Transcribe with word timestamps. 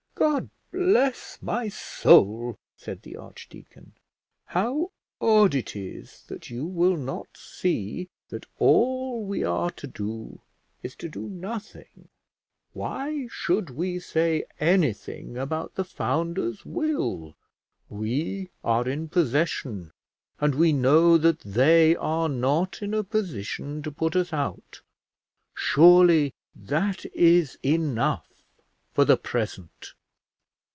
"God 0.15 0.51
bless 0.71 1.39
my 1.41 1.67
soul!" 1.67 2.59
said 2.77 3.01
the 3.01 3.17
archdeacon, 3.17 3.93
"how 4.45 4.91
odd 5.19 5.55
it 5.55 5.75
is 5.75 6.25
that 6.27 6.47
you 6.51 6.63
will 6.63 6.95
not 6.95 7.29
see 7.35 8.07
that 8.29 8.45
all 8.59 9.25
we 9.25 9.43
are 9.43 9.71
to 9.71 9.87
do 9.87 10.39
is 10.83 10.95
to 10.97 11.09
do 11.09 11.21
nothing: 11.27 12.09
why 12.73 13.27
should 13.31 13.71
we 13.71 13.97
say 13.97 14.45
anything 14.59 15.37
about 15.39 15.73
the 15.73 15.83
founder's 15.83 16.67
will? 16.67 17.35
We 17.89 18.51
are 18.63 18.87
in 18.87 19.09
possession; 19.09 19.91
and 20.39 20.53
we 20.53 20.71
know 20.71 21.17
that 21.17 21.39
they 21.39 21.95
are 21.95 22.29
not 22.29 22.83
in 22.83 22.93
a 22.93 23.03
position 23.03 23.81
to 23.81 23.91
put 23.91 24.15
us 24.15 24.31
out; 24.31 24.83
surely 25.55 26.31
that 26.55 27.07
is 27.15 27.57
enough 27.63 28.29
for 28.93 29.03
the 29.03 29.17
present." 29.17 29.95